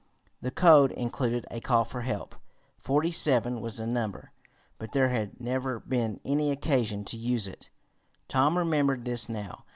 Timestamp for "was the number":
3.61-4.31